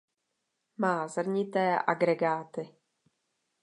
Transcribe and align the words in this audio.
Má 0.77 1.07
zrnité 1.07 1.79
agregáty. 1.87 2.75